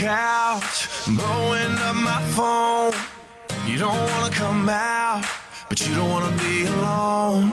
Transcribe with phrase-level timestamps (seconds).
[0.00, 2.94] couch, blowing up my phone.
[3.66, 5.22] You don't wanna come out,
[5.68, 7.52] but you don't wanna be alone.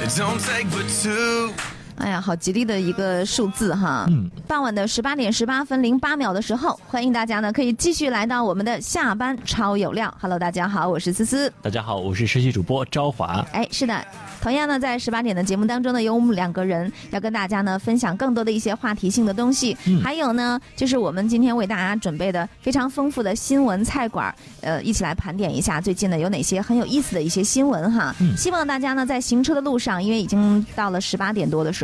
[0.00, 1.52] It don't take but two.
[1.96, 4.04] 哎呀，好吉利的一个数字哈！
[4.08, 10.12] 嗯，傍晚的十八点十八分零八秒的时候，欢迎大家呢可以继续来到我们的下班超有料。
[10.20, 11.50] Hello，大家好，我是思思。
[11.62, 13.46] 大家好，我是实习主播昭华。
[13.52, 14.04] 哎，是的，
[14.42, 28.14] 同样呢，在十八点的节目当中呢，有我们两个人要跟大家呢分享更多的一些话题性的东西，嗯还有呢，就是我们今天为大家准备的非常丰富的新闻菜馆儿，呃，一起来盘点一下最近呢有哪些很有意思的一些新闻哈。
[28.20, 31.83] 嗯希望大家呢在行车的路上，因为已经到了十八点多的时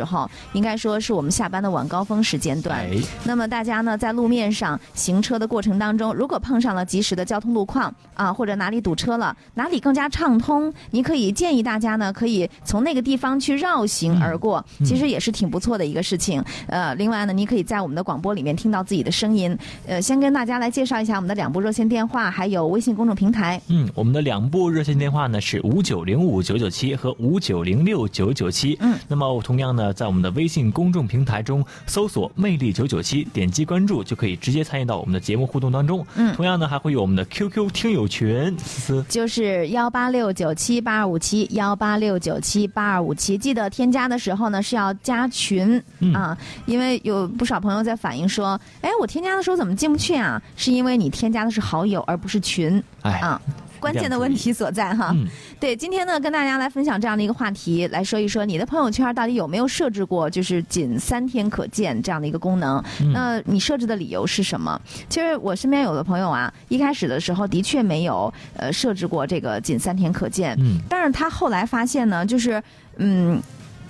[0.53, 2.79] 应该说是我们下班的晚高峰时间段。
[2.79, 16.43] 哎，那么大家呢，在路面上行车的过程当中，如果碰上了及时的交通路况啊，或者哪里堵车了，哪里更加畅通，你可以建议大家呢，可以从那个地方去绕行而过，嗯其实也是挺不错的一个事情。
[16.67, 19.57] 呃，另外呢，你可以在我们的广播里面听到自己的声音。
[19.87, 23.61] 呃，先跟大家来介绍一下我们的两部热线电话，还有微信公众平台。
[23.67, 28.77] 嗯，我们的两部热线电话呢是五九零五九九七和五九零六九九七。
[28.81, 36.05] 嗯，那么同样呢，在我们的微信公众平台中搜索“魅力九九七”，点击关注就可以直接参与到我们的节目互动当中。
[36.15, 39.05] 嗯同样呢，还会有我们的 QQ 听友群，思思。
[39.09, 50.41] 就是幺八六九七八二五七幺八六九七八二五七，记得添加的时候呢是要加群、嗯啊，因为有不少朋友在反映说，哎，我添加的时候怎么进不去啊？
[50.55, 53.41] 是因为你添加的是好友而不是群哎，啊。
[53.81, 55.27] 关键的问题所在哈，嗯
[55.59, 62.81] 对，今天呢跟大家来分享这样的一个话题，来说一说你的朋友圈到底有没有设置过就是仅三天可见这样的一个功能？
[63.01, 64.79] 嗯那你设置的理由是什么？
[65.09, 72.61] 其实我身边有的朋友啊，一开始的时候的确没有呃设置过这个仅三天可见，嗯但是他后来发现呢，就是
[72.97, 73.41] 嗯。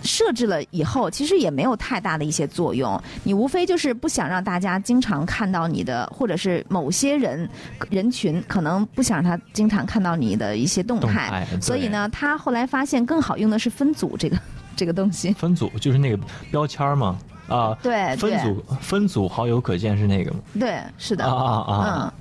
[0.04, 3.02] 设置了以后，其实也没有太大的一些作用。
[3.24, 7.50] 你无非就是不想让大家经常看到你的，或者是某些人
[7.90, 11.06] 人群可能不想让他经常看到你的一些动态。
[11.06, 14.38] 动态所以呢，他后来发现更好用的是分组这个
[14.76, 15.32] 这个东西。
[15.34, 17.18] 分组就是那个标签儿嘛，
[17.52, 20.40] 啊，对对分组分组好友可见是那个吗？
[20.60, 21.26] 对，是的。
[21.26, 22.14] 啊啊嗯啊！，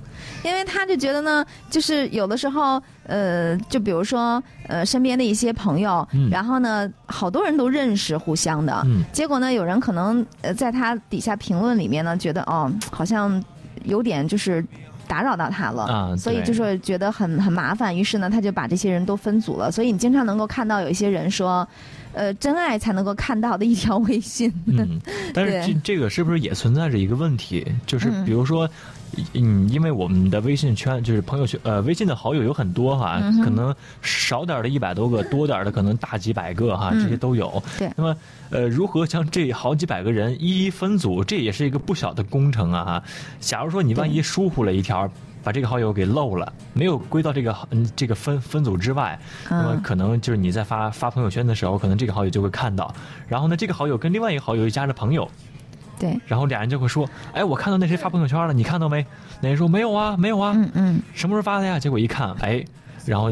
[0.43, 13.43] 因为他就觉得呢，就是有的时候，呃，就比如说，呃，身边的一些朋友，嗯然后呢，好多人都认识互相的，嗯结果呢，有人可能呃在他底下评论里面呢，觉得哦，好像
[13.83, 14.63] 有点就是。
[15.07, 19.69] 打扰到他了，啊所以就是觉得很很麻烦，于是呢，他就把这些人都分组了。
[19.69, 21.67] 所以你经常能够看到有一些人说，
[22.13, 24.51] 呃，真爱才能够看到的一条微信。
[24.65, 24.99] 嗯，
[25.33, 27.65] 但是这这个是不是也存在着一个问题？
[27.85, 28.69] 就是嗯比如说，
[29.33, 37.61] 嗯，因为我们的微信圈就是朋友圈，呃，微信的好友有很多哈，嗯可能少点的一百多个，多点的可能大几百个哈，嗯这些都有。
[37.77, 38.15] 对那么
[38.49, 43.03] 呃，如何将这好几百个人一一分组，这也是一个不小的工程啊哈。
[43.39, 45.09] 假如说你万一疏忽了一条。
[45.43, 49.19] 把这个好友给漏了，没有归到这个嗯这个分分组之外，
[49.49, 52.93] 那么嗯可能就是你在发发朋友圈的时候，可能这个好友就会看到，
[53.27, 55.29] 然后呢，这个好友跟另外一个好友又加了朋友，
[55.99, 59.05] 对，然后俩人就会说，哎，我看到那谁发朋友圈了，你看到没？
[59.41, 61.79] 那人说没有啊，没有啊，嗯嗯，什么时候发的呀？
[61.79, 62.63] 结果一看，哎，
[63.05, 63.31] 然后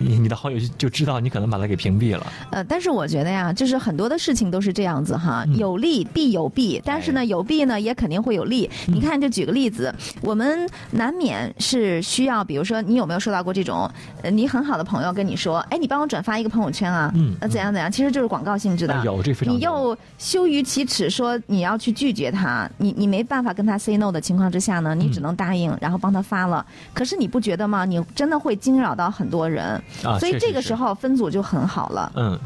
[0.00, 8.68] 你你的好友就就知道你可能把他给屏蔽了，呃，但是我觉得呀，就是很多的事情都是这样子哈，嗯有利必有弊，但是呢，哎有弊呢也肯定会有利。
[8.88, 13.88] 嗯你看，就举个例子，我们难免是需要，比如说，你有没有收到过这种，
[14.22, 18.94] 呃，你很好的朋友跟你说，哎，你帮我转发一个朋友圈啊，嗯那怎样怎样，其实就是广告性质的。
[18.94, 26.64] 哎有这非常你又羞于启齿说你要去拒绝他，你你没办法跟他 say no 的情况之下呢，你只能答应，然后帮他发了。
[26.94, 27.84] 可是你不觉得吗？
[27.84, 32.12] 你真的会惊扰到很多人，啊，所以这个时候分组就很好了。
[32.16, 32.38] 嗯，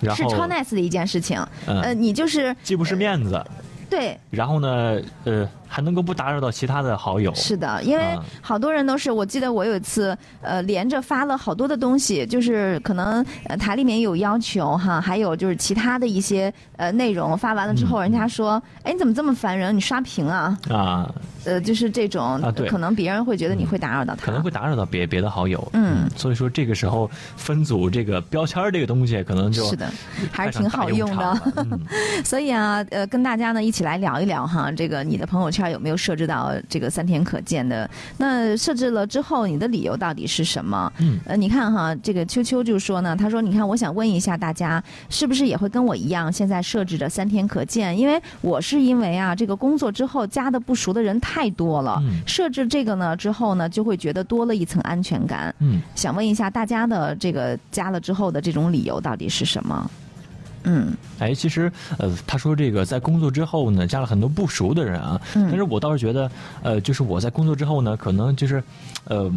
[0.00, 1.38] 然后是超 nice 的一件事情。
[1.66, 3.44] 嗯呃，你就是既不是面子，
[3.88, 18.10] 对，然后呢，呃，还能够不打扰到其他的好友，是的，因为啊好多人都是，我记得我有一次，呃，连着发了好多的东西，就是可能呃台里面有要求哈，还有就是其他的一些呃内容，发完了之后，嗯。
[18.10, 19.76] 人家说，哎，你怎么这么烦人？
[19.76, 20.58] 你刷屏啊？
[20.68, 21.08] 啊，
[21.44, 26.08] 呃，就是这种，啊对可能别人会觉得你会打扰到他，可能会打扰到别别的好友，嗯。
[26.16, 29.88] 所以说这个时候分组这个标签儿这个东西，可能就是的，
[30.32, 31.66] 还是挺好用场的。
[32.24, 37.90] 所以啊，呃，跟大家呢一起来聊一聊哈，这个你的朋友圈有没有设置到这个三天可见的？
[38.16, 40.90] 那设置了之后，你的理由到底是什么？
[40.98, 47.98] 嗯呃，你看哈，这个秋秋就说呢，他说，你看，我想问一下大家，是不是也会跟我一样，现在设置着三天可见？
[47.98, 55.52] 因为我是因为啊，这个工作之后加的不熟的人太多了，嗯设置这个呢之后呢，就会觉得多了一层安全感。
[55.58, 55.82] 嗯。
[55.96, 59.90] 想问一下大家的这个加了之后的这种理由到底是什么？
[60.64, 66.30] 嗯哎，其实呃，他说这个在工作之后呢，加了很多不熟的人啊，嗯但是我倒是觉得，
[66.62, 68.62] 呃，就是我在工作之后呢，可能就是，
[69.04, 69.30] 呃，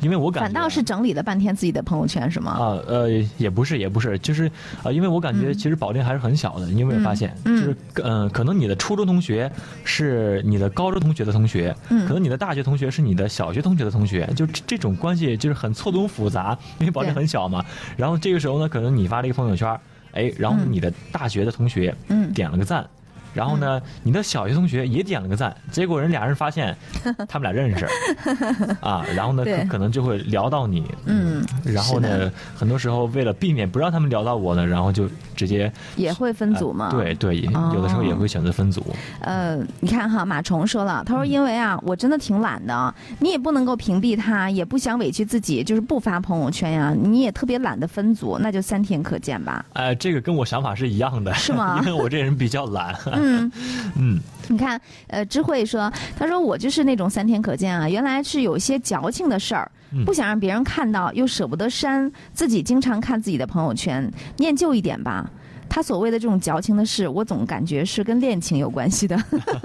[0.00, 2.52] 因为我感觉反倒是整理了半天自己的朋友圈，是吗？
[2.52, 4.50] 啊，呃，也不是，也不是，就是
[4.82, 7.36] 呃，因为我感觉嗯其实保定还是很小的，你有没有发现？
[7.44, 9.50] 嗯就是呃，可能你的初中同学
[9.84, 17.64] 是你的高中同学的同学，嗯可能你的大学同学是你的小学同学的同学，就这这种关系就是很错综复杂，因为保定很小嘛。
[17.96, 19.78] 然后这个时候呢，可能你发了一个朋友圈，
[20.12, 22.88] 哎，然后嗯你的大学的同学嗯点了个赞。
[23.34, 26.76] 然后呢，你的小学同学也点了个赞，结果人俩人发现
[27.28, 27.86] 他们俩认识
[28.80, 36.90] 啊，然后呢，对可可能就会聊到你，嗯，然后呢，很多时候为了避免不让他们聊到我呢，然后就直接也会分组吗？
[36.92, 38.84] 呃对对，哦有的时候也会选择分组。
[39.20, 49.64] 呃，你看哈，马虫说了，他说因为啊，我真的挺懒的，你也不能够屏蔽他，也不想委屈自己，就是不发朋友圈呀，你也特别懒得分组，那就三天可见吧。
[49.74, 52.94] 哎，这个跟我想法是一样的，是吗 因为我这人比较懒。
[53.20, 53.52] 嗯，
[53.98, 65.30] 嗯，你看，呃，智慧说，他说我就是那种三天可见啊，原来是有一些矫情的事儿嗯，不想让别人看到，又舍不得删，自己经常看自己的朋友圈，念旧一点吧。
[65.72, 69.16] 他所谓的这种矫情的事，我总感觉是跟恋情有关系的，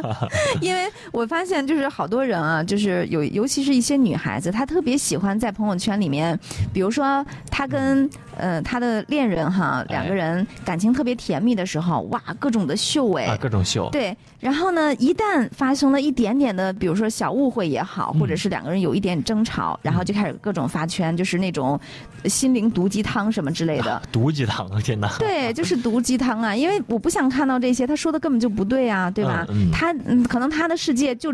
[0.61, 6.39] 因为我发现就是好多人啊，就是有，尤其是一些女孩子，她特别喜欢在朋友圈里面，
[6.71, 13.89] 比如说她跟呃他的恋人哈两个人感情特别甜蜜的时候，哇，各种的秀哎，啊，各种秀。
[13.91, 21.79] 对，然后呢，一旦发生了一点点的，比如说小误会也好，嗯或者是两个人有一点争吵，然后就开始各种发圈，就是那种
[22.25, 24.01] 心灵毒鸡汤什么之类的。
[24.11, 25.09] 毒鸡汤，天哪！
[25.19, 26.55] 对，就是毒鸡汤啊！
[26.55, 29.45] 因为我不想看到这些，他说的根本就不对啊，对吧？
[29.49, 31.33] 嗯嗯他嗯，可能他的世界就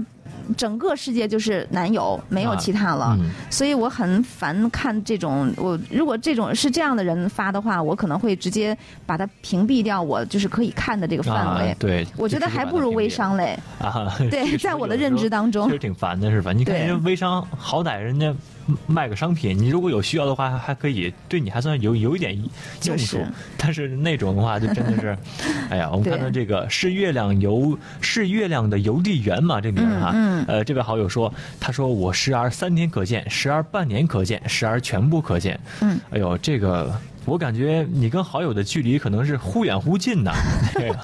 [0.58, 3.18] 整个世界就是男友，没有啊其他了。
[3.20, 11.72] 嗯，所以我很烦看这种，我如果这种是这样的人发的话，我可能会直接把它屏蔽掉，我就是可以看的这个范围。
[11.72, 13.58] 啊，对，我觉得还不如微商嘞。
[13.80, 14.12] 啊。
[14.30, 16.52] 对， 在我的认知当中其实，挺烦的，是吧？
[16.52, 18.34] 你看人家微商，好歹人家
[18.88, 22.52] 卖个商品，你如果有需要的话，还还可以对你还算有有一点用处。
[22.80, 23.28] 就是
[23.58, 25.18] 但是那种的话，就真的是，
[25.70, 35.60] 哎呀，我们看到这个是月亮邮是月亮的邮递员嘛，这名儿哈，嗯嗯呃，这位好友说，他说我时而三天可见，时而半年可见，时而全部可见。
[35.82, 36.94] 嗯，哎呦，这个。
[37.26, 40.32] 我感觉你跟好友的距离可能是忽远忽近呐。
[40.74, 41.00] 这个，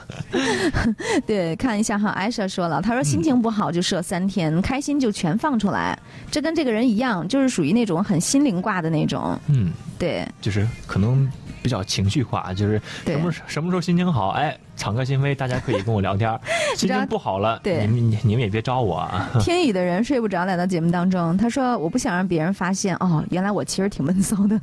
[1.28, 5.96] 对，看一下哈，艾莎说了，她说心情不好就设三天，开心就全放出来，
[6.32, 9.40] 这跟这个人一样，就是属于那种很心灵挂的那种。
[9.46, 11.30] 嗯，对就是可能
[11.62, 16.40] 比较情绪化，就是什么什么时候心情好，哎，敞开心扉，大家可以跟我聊天儿；
[16.78, 19.30] 心情不好了，对你们你你们也别招我啊。
[19.42, 24.60] 天宇的人睡不着，来到节目当中，他说我不想让别人发现，哦，原来我其实挺闷骚的。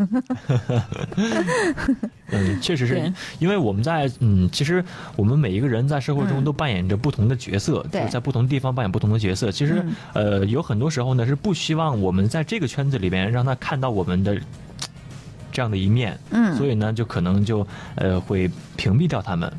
[2.31, 4.82] 嗯，确实是因为我们在嗯，其实
[5.16, 9.50] 我们每一个人在社会中嗯都扮演着不同的角色，在不同地方扮演不同的角色。
[9.50, 9.94] 其实、嗯
[10.40, 14.38] 呃，有很多时候呢是不希望我们在这个圈子里边让他看到我们的。
[15.54, 17.64] 这样的一面，嗯所以呢，就可能就
[17.94, 19.50] 呃会屏蔽掉他们。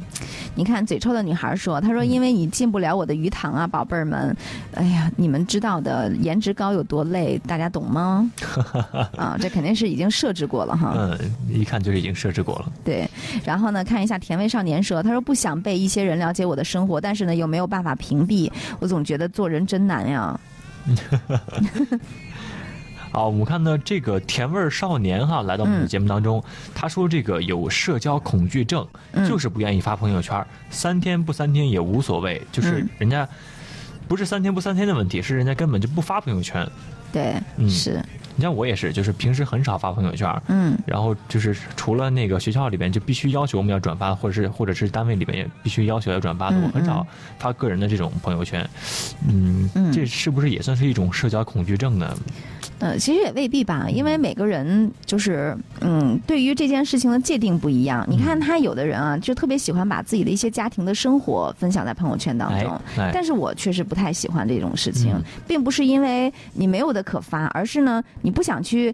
[0.54, 4.36] 你看嘴臭的女孩说，她说嗯因为你进不了我的鱼塘啊，宝贝儿们，
[4.74, 8.30] 哎呀，你们知道的，颜值高有多累，大家懂吗？
[9.16, 10.94] 啊，这肯定是已经设置过了哈。
[10.98, 11.18] 嗯，
[11.50, 12.70] 一看就是已经设置过了。
[12.84, 13.10] 对，
[13.46, 20.38] 然后呢，看一下甜味少年说，他说不想被一些人了解我的生活，但是呢，又没有办法屏蔽，我总觉得做人真难呀。
[23.16, 25.88] 好，我们看到这个甜味儿少年哈来到我们的嗯。
[25.88, 26.44] 节目当中，
[26.74, 29.26] 他说这个有社交恐惧症，嗯。
[29.26, 32.90] 就是不愿意发朋友圈儿，三天不三天也无所谓，就是嗯。
[32.98, 33.26] 人家
[34.06, 36.68] 不是三天不三天的问题，是人家根本就不发朋友圈。
[37.14, 37.70] 对，嗯。
[37.70, 38.04] 是，
[38.36, 40.78] 你像我也是，就是平时很少发朋友圈儿，嗯。
[40.86, 47.08] 然后就是除了那个学校里边就必须要求我们要转发，或者是或者是单位里边也必须要求要转发的，嗯我很少
[47.40, 48.70] 发个人的这种朋友圈。
[49.26, 49.94] 嗯，嗯。
[49.94, 52.14] 这是不是也算是一种社交恐惧症呢？
[52.80, 58.06] 呃，其实也未必吧，因为每个人就是，嗯，对于这件事情的界定不一样。
[58.10, 62.82] 你看他有的人啊，就特别喜欢把自己的一些家庭的生活分享在朋友圈当哎中。
[62.98, 68.94] 哎，但是我确实不太喜欢这种事情，嗯并不是因为你没有的可发，而是呢，你不想去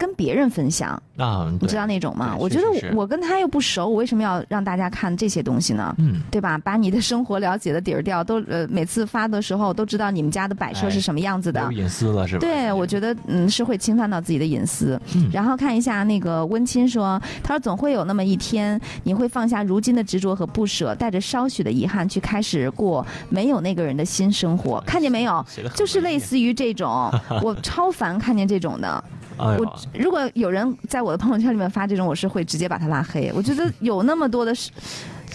[0.00, 1.00] 跟别人分享。
[1.18, 2.34] 啊，你知道那种吗？
[2.38, 2.64] 我觉得
[2.94, 5.94] 我我跟他又不熟，我为什么要让大家看这些东西呢？
[5.98, 6.22] 嗯。
[6.30, 6.56] 对吧？
[6.56, 11.60] 把你的生活了解的底儿掉，都呃每次发的时候都知道你们家的摆设是什么样子的。
[11.64, 12.40] 有隐私了是吧？
[12.40, 14.98] 对，我觉得嗯是会侵犯到自己的隐私。
[15.14, 24.80] 嗯然后看一下那个温亲说，他说总会有那么一天，你会放下如今的执着和不舍，带着稍许的遗憾去开始过没有那个人的新生活。
[24.86, 25.44] 看见没有？
[25.74, 27.10] 就是类似于这种，
[27.42, 29.04] 我超烦看见这种的。
[29.40, 33.32] 我如果有人在我的朋友圈里面发这种，我是会直接把他拉黑。
[33.34, 34.70] 我觉得有那么多的是，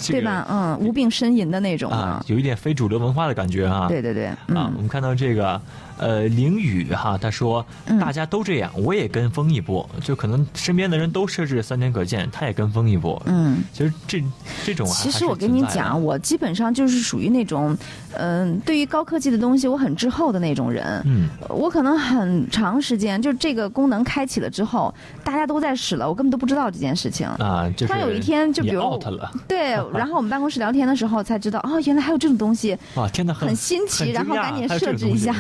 [0.08, 0.46] 对吧？
[0.50, 3.88] 嗯，无病呻吟的那种啊，有一点非主流文化的感觉啊。
[3.88, 5.60] 对对对，啊，我嗯们看到这个，
[5.98, 13.22] 呃，凌雨哈，他说嗯大家都这样，我也跟风一波，就可能身边的人都设置三天可见，他也跟风一波。
[13.26, 13.58] 嗯。
[13.72, 14.24] 其实这
[14.64, 17.78] 这种啊其实我跟你讲，我基本上就是属于那种，
[18.14, 21.02] 嗯、对于高科技的东西我很滞后的那种人。
[21.06, 27.28] 嗯，我可能很长时间，就这个功能开启了之后，大家都在使了，我根本都不知道这件事情。
[27.28, 35.34] 啊，就是突然有一天就比如 out 了，对， 然后我们办公室聊天的时候才知道，哦，原来还有这种东西，哇，天哪，很很新奇，然后赶紧设置一下，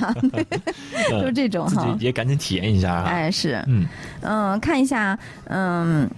[1.09, 2.05] 就是这种自哈己。
[2.05, 3.03] 也赶紧体验一下啊。
[3.05, 3.85] 哎，是，嗯。
[4.21, 6.09] 嗯，看一下，嗯，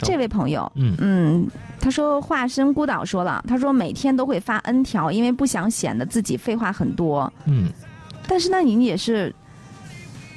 [0.00, 0.94] 这位朋友，嗯。
[0.98, 1.46] 嗯，
[1.80, 7.32] 他说化身孤岛说了，他说每天都会发 N 条，因为不想显得自己废话很多。
[7.46, 7.68] 嗯，
[8.26, 9.34] 但是那你也是，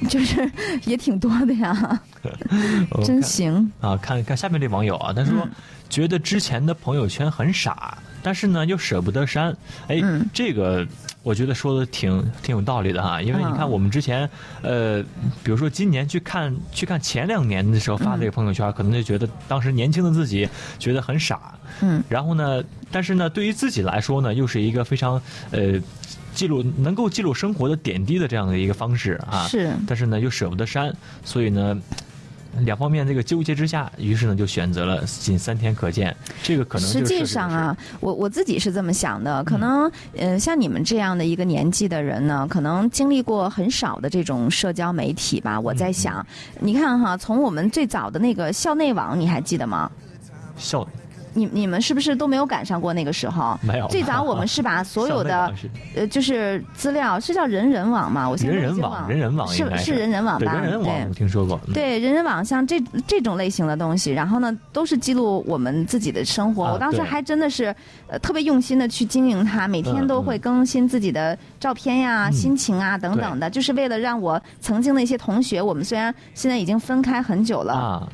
[0.08, 0.50] 就是
[0.84, 2.00] 也挺多的呀，
[3.04, 3.70] 真行。
[3.80, 5.50] 啊，看看下面这网友啊，他说、嗯
[5.92, 9.54] 觉得之前的朋友圈很傻，但是呢又舍不得删。
[9.88, 10.86] 哎，嗯这个
[11.22, 14.26] 我觉得说的挺挺有道理的哈，因为你看嗯我们之前，
[14.62, 15.02] 呃，
[15.44, 25.78] 比如说今年去看去看前两年的时候发这个朋友圈，可能就觉得当时年轻的自己觉得很傻，嗯然后呢，但是呢，对于自己来说呢，又是一个非常呃。
[26.34, 31.76] 记录能够记录生活的点滴的这样的一个方式啊，是但是呢又舍不得删，所以呢，
[32.60, 36.14] 两方面这个纠结之下，于是呢就选择了仅三天可见。
[36.42, 45.58] 这个可能实际上啊，我我自己是这么想的，可能呃，像你们这样的一个年纪的人呢，可能经历过很少的这种社交媒体吧。
[45.58, 46.24] 我在想，
[46.60, 49.90] 你看哈，从我们最早的那个校内网，你还记得吗？
[50.56, 50.86] 笑
[51.34, 53.58] 你你们是不是都没有赶上过那个时候？
[53.62, 55.52] 没有最早我们是把 所有的
[55.96, 58.28] 呃，就是资料是叫人人网吗？
[58.28, 60.54] 我现在人人网人人网是是人人网对吧？
[60.54, 66.64] 人人网我听说过，嗯对人人网像这这种类型的东西，然后呢，都是记录我们自己的生活。
[66.64, 67.74] 啊我当时还真的是，
[68.08, 78.08] 呃，特别用心的去经营它，每天嗯都会更新自己的照片呀、嗯心情啊等等的，就是为了让我曾经的一些同学，我们虽然现在已经分开很久了，啊，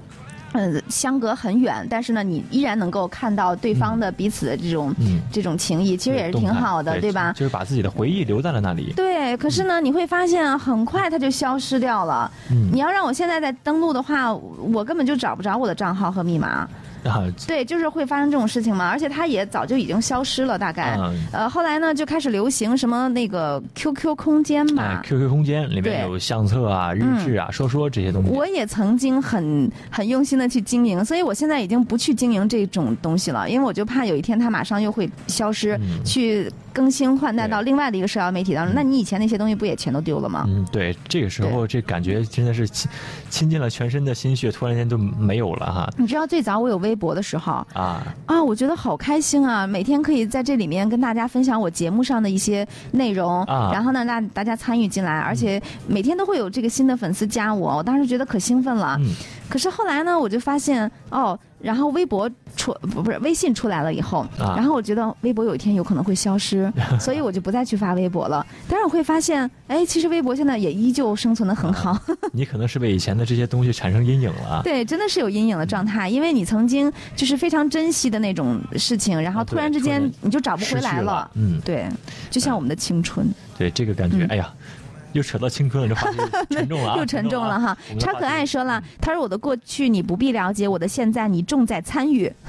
[0.52, 7.32] 嗯，相隔很远，但是呢，你依然能够看到对方的彼此的这种、嗯，这种情谊，其实也是挺好的，对吧？
[7.32, 8.92] 就是把自己的回忆留在了那里。
[8.96, 12.30] 对，可是呢，你会发现啊，很快它就消失掉了。
[12.50, 16.68] 嗯你要让我现在再登录的话，我根本就找不着我的账号和密码。
[17.04, 20.96] 啊，对，就是会发生这种事情嘛，而且它也早就已经消失了，大概。
[20.98, 25.02] 嗯呃，后来呢，就开始流行什么那个 QQ 空间哎吧。
[25.04, 28.30] ，QQ 空间里面有相册啊、日志啊、说说这些东西。
[28.30, 38.74] 我也曾经很很用心的去经营，所以我现在已经不去经营这种东西了，因为我就怕有一天它马上又会消失，嗯去更新换代到另外的一个社交媒体当中。
[38.74, 40.44] 嗯那你以前那些东西不也全都丢了吗？
[40.48, 42.90] 嗯，对，这个时候这感觉真的是倾
[43.30, 49.66] 倾尽了全身的心血，突然间就没有了哈你知道最早我有微博的时候啊，啊，我觉得好开心啊！
[49.66, 58.96] 每天可以在这里面跟大家分享我节目上的一些内容，啊然后呢让大家参与进来，而且每天都会有这个新的粉丝加我，我当时觉得可兴奋了。
[59.00, 59.14] 嗯
[59.48, 68.44] 可是后来呢，我就发现哦，然后微博出不不是微信出来了以后，啊然后我觉得微博有一天有可能会消失， 所以我就不再去发微博了。
[68.68, 71.98] 但是我会发现，哎，其实微博现在也依旧生存的很好。
[72.32, 74.60] 你可能是被以前的这些东西产生阴影了啊。
[74.64, 81.88] 对，真的是有阴影的状态，因为你曾经就是非常珍惜的那种事情，然后啊突然之间你就找不回来了嗯对，
[82.30, 83.26] 就像我们的青春，
[83.56, 84.52] 对这个感觉，嗯哎呀，
[85.12, 86.18] 又扯到青春了，这话题
[86.50, 87.76] 又 沉重了啊，又沉重了哈。
[87.98, 92.32] 超可爱说了，他说我的过去你不必了解，我的现在你重在参与。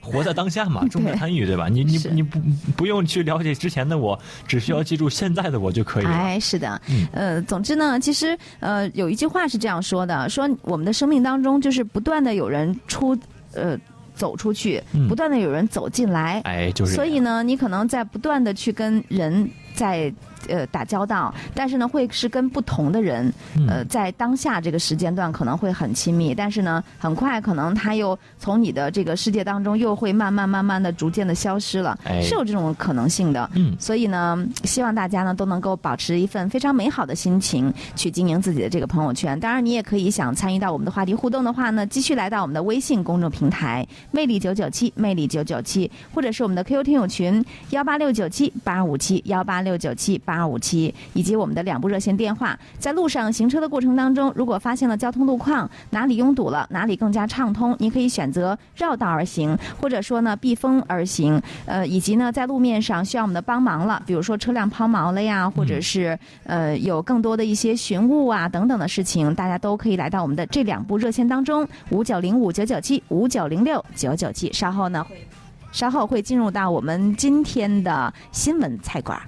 [0.00, 1.68] 活在当下嘛， 重在参与，对吧？
[1.68, 2.40] 你你你不
[2.76, 6.10] 不用去了解之前的我，只需要记住现在的我就可以了。
[6.10, 7.06] 哎，是的，嗯。
[7.12, 13.14] 呃，总之呢，其实呃有一句话是这样说的，说我们的生命当中就是不断的有人出
[13.52, 13.76] 呃
[14.14, 15.06] 走出去，嗯。
[15.08, 20.10] 不断的有人走进来，哎，就是所以呢，你可能在不断的去跟人在
[20.48, 23.32] 呃打交道，但是呢，会是跟不同的人，
[23.66, 33.50] 呃，嗯在当下这个时间段可能会很亲密，但是呢，很快可能他又从你的这个世界当中又会慢慢慢慢的逐渐的消失了，哎是有这种可能性的。
[33.54, 39.38] 嗯所以呢，希望大家呢都能够保持一份非常美好的心情去经营自己的这个朋友圈。
[39.38, 52.54] 当然，你也可以想参与到我们的话题互动的话呢，继续来到我们的微信公众平台“魅力九九七”，魅力九九七，或者是我们的 QQ 听友群幺八六九七八五七幺八六九七八二五七，以及我们的两部热线电话。
[52.78, 61.40] 在路上行车的过程当中，如果发现了交通路况哪里拥堵了，哪里更加畅通，您可以选择绕道而行，或者说呢避风而行。
[61.64, 74.52] 呃，以及呢在路面上需要我们的帮忙了，比如说车辆抛锚了呀，或者是呃有更多的一些寻物啊等等的事情，大家都可以来到我们的这两部热线当中，五九零五九九七五九零六九九七。
[74.52, 75.26] 稍后呢会，
[75.72, 79.24] 稍后会进入到我们今天的新闻菜馆儿。